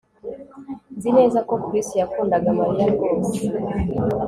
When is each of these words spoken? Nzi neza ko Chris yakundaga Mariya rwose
Nzi 0.97 1.09
neza 1.17 1.39
ko 1.47 1.53
Chris 1.63 1.87
yakundaga 2.01 2.49
Mariya 2.59 2.85
rwose 2.95 3.35